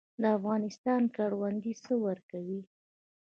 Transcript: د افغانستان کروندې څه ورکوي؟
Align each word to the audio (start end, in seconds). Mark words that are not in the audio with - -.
د 0.21 0.23
افغانستان 0.37 1.01
کروندې 1.15 1.73
څه 1.83 1.93
ورکوي؟ 2.05 2.61